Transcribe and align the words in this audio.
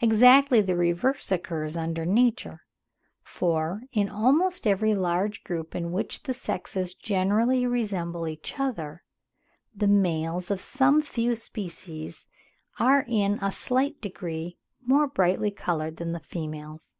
Exactly 0.00 0.62
the 0.62 0.74
reverse 0.74 1.30
occurs 1.30 1.76
under 1.76 2.06
nature; 2.06 2.62
for, 3.22 3.82
in 3.92 4.08
almost 4.08 4.66
every 4.66 4.94
large 4.94 5.44
group 5.44 5.74
in 5.74 5.92
which 5.92 6.22
the 6.22 6.32
sexes 6.32 6.94
generally 6.94 7.66
resemble 7.66 8.26
each 8.26 8.58
other, 8.58 9.02
the 9.74 9.86
males 9.86 10.50
of 10.50 10.62
some 10.62 11.02
few 11.02 11.34
species 11.36 12.26
are 12.78 13.04
in 13.06 13.38
a 13.42 13.52
slight 13.52 14.00
degree 14.00 14.56
more 14.80 15.06
brightly 15.06 15.50
coloured 15.50 15.98
than 15.98 16.12
the 16.12 16.20
females. 16.20 16.96